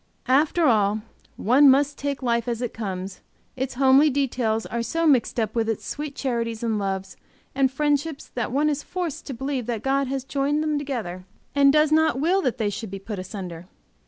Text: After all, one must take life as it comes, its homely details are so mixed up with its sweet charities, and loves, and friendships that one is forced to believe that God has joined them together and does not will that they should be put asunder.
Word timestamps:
After 0.27 0.65
all, 0.65 1.01
one 1.37 1.69
must 1.69 1.95
take 1.95 2.23
life 2.23 2.47
as 2.47 2.59
it 2.63 2.73
comes, 2.73 3.21
its 3.55 3.75
homely 3.75 4.09
details 4.09 4.65
are 4.65 4.81
so 4.81 5.05
mixed 5.05 5.39
up 5.39 5.53
with 5.53 5.69
its 5.69 5.85
sweet 5.85 6.15
charities, 6.15 6.63
and 6.63 6.79
loves, 6.79 7.17
and 7.53 7.71
friendships 7.71 8.25
that 8.33 8.51
one 8.51 8.67
is 8.67 8.81
forced 8.81 9.27
to 9.27 9.35
believe 9.35 9.67
that 9.67 9.83
God 9.83 10.07
has 10.07 10.23
joined 10.23 10.63
them 10.63 10.79
together 10.79 11.25
and 11.53 11.71
does 11.71 11.91
not 11.91 12.19
will 12.19 12.41
that 12.41 12.57
they 12.57 12.71
should 12.71 12.89
be 12.89 12.97
put 12.97 13.19
asunder. 13.19 13.67